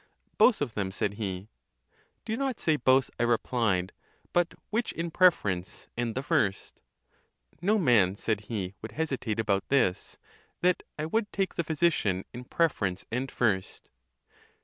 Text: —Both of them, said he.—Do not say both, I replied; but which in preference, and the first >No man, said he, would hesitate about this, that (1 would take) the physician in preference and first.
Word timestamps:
—Both 0.39 0.61
of 0.63 0.73
them, 0.73 0.89
said 0.91 1.13
he.—Do 1.13 2.35
not 2.35 2.59
say 2.59 2.75
both, 2.75 3.11
I 3.19 3.21
replied; 3.23 3.93
but 4.33 4.55
which 4.71 4.91
in 4.93 5.11
preference, 5.11 5.89
and 5.95 6.15
the 6.15 6.23
first 6.23 6.81
>No 7.61 7.77
man, 7.77 8.15
said 8.15 8.41
he, 8.49 8.73
would 8.81 8.93
hesitate 8.93 9.39
about 9.39 9.69
this, 9.69 10.17
that 10.61 10.81
(1 10.97 11.09
would 11.11 11.31
take) 11.31 11.53
the 11.53 11.63
physician 11.63 12.25
in 12.33 12.45
preference 12.45 13.05
and 13.11 13.29
first. 13.31 13.89